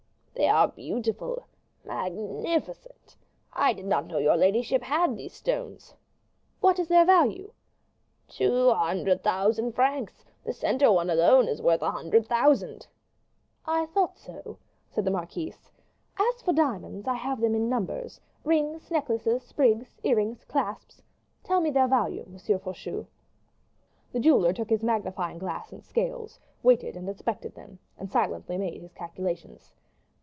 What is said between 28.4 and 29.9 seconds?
made his calculations.